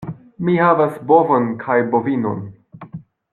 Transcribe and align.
Mi 0.45 0.53
havas 0.61 0.95
bovon 1.11 1.45
kaj 1.65 1.77
bovinon. 1.93 2.41